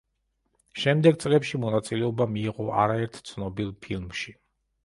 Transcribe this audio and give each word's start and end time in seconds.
შემდეგ 0.83 1.19
წლებში 1.25 1.61
მონაწილეობა 1.65 2.27
მიიღო 2.39 2.67
არაერთ 2.85 3.23
ცნობილ 3.33 3.73
ფილმში. 3.85 4.39